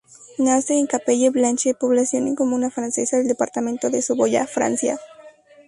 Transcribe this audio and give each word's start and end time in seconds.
Nace 0.39 0.73
en 0.73 0.85
la 0.85 0.87
Chapelle-Blanche, 0.87 1.75
población 1.75 2.27
y 2.27 2.33
comuna 2.33 2.71
francesa 2.71 3.17
del 3.17 3.27
departamento 3.27 3.91
de 3.91 4.01
Saboya, 4.01 4.47
Francia. 4.47 4.99